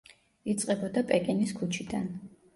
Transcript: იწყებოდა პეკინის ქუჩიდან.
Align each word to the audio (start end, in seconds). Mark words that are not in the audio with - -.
იწყებოდა 0.53 1.03
პეკინის 1.13 1.55
ქუჩიდან. 1.61 2.11